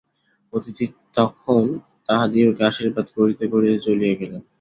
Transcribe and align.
অতিথি 0.53 0.85
তখন 1.15 1.63
তাঁহাদিগকে 2.07 2.63
আশীর্বাদ 2.69 3.07
করিতে 3.17 3.43
করিতে 3.47 3.77
চলিয়া 3.87 4.15
গেলেন। 4.21 4.41